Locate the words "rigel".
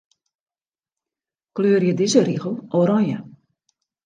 2.31-2.57